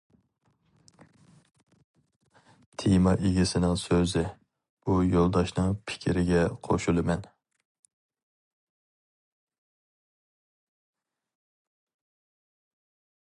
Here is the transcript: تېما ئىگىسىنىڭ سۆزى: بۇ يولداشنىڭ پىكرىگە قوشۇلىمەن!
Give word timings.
تېما 2.83 3.11
ئىگىسىنىڭ 3.29 3.75
سۆزى: 3.81 4.23
بۇ 4.87 4.95
يولداشنىڭ 5.09 5.77
پىكرىگە 5.91 6.41
قوشۇلىمەن! 6.69 7.29